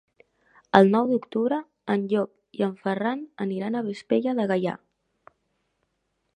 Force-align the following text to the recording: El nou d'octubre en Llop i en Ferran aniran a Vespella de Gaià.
El 0.79 0.87
nou 0.95 1.11
d'octubre 1.11 1.59
en 1.95 2.07
Llop 2.13 2.59
i 2.61 2.65
en 2.69 2.73
Ferran 2.87 3.23
aniran 3.47 3.77
a 3.77 3.85
Vespella 3.91 4.37
de 4.41 4.51
Gaià. 4.55 4.77